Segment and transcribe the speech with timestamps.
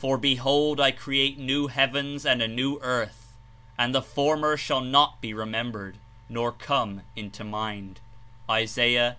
[0.00, 3.32] ^'For behold, I create nezi heavens and a new earth;
[3.76, 7.98] and the former shall not he remembered, nor come into mind
[8.48, 8.62] J*
[8.96, 9.14] (Is.